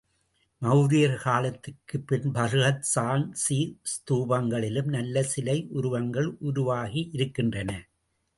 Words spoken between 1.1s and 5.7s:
காலத்திற்குப் பின் பர்ஹுத் சாந்சி ஸ்தூபங்களிலும் நல்ல சிலை